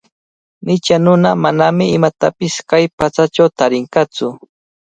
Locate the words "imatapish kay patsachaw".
1.97-3.49